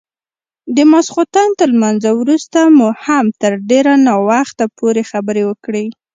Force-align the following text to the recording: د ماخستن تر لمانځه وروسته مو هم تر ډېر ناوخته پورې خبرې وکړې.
د 0.75 0.77
ماخستن 0.91 1.49
تر 1.59 1.67
لمانځه 1.75 2.11
وروسته 2.21 2.59
مو 2.77 2.87
هم 3.03 3.25
تر 3.41 3.53
ډېر 3.69 3.85
ناوخته 4.07 4.65
پورې 4.77 5.01
خبرې 5.11 5.43
وکړې. 5.47 5.85